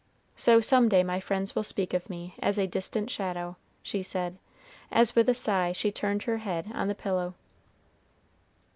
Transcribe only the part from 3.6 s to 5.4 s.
she said, as with a